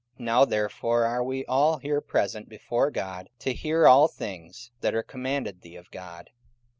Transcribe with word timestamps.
Now 0.17 0.45
therefore 0.45 1.05
are 1.05 1.23
we 1.23 1.45
all 1.45 1.77
here 1.77 2.01
present 2.01 2.49
before 2.49 2.89
God, 2.89 3.29
to 3.37 3.53
hear 3.53 3.87
all 3.87 4.07
things 4.07 4.71
that 4.81 4.95
are 4.95 5.03
commanded 5.03 5.61
thee 5.61 5.75
of 5.75 5.91
God. 5.91 6.31